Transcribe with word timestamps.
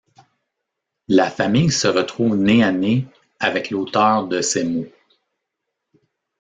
La 1.09 1.29
famille 1.29 1.69
se 1.69 1.87
retrouve 1.87 2.35
nez 2.35 2.63
à 2.63 2.71
nez 2.71 3.05
avec 3.39 3.69
l'auteur 3.69 4.27
de 4.27 4.41
ces 4.41 4.63
mots. 4.63 4.87